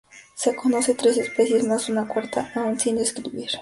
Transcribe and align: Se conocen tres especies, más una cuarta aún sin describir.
Se 0.33 0.55
conocen 0.55 0.97
tres 0.97 1.19
especies, 1.19 1.63
más 1.67 1.87
una 1.87 2.07
cuarta 2.07 2.51
aún 2.55 2.79
sin 2.79 2.95
describir. 2.97 3.51